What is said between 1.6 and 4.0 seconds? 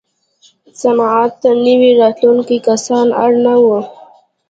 نوي راتلونکي کسان اړ نه وو.